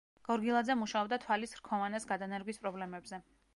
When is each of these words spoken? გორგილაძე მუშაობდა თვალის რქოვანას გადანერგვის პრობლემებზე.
გორგილაძე 0.27 0.75
მუშაობდა 0.79 1.19
თვალის 1.27 1.53
რქოვანას 1.61 2.11
გადანერგვის 2.15 2.63
პრობლემებზე. 2.67 3.25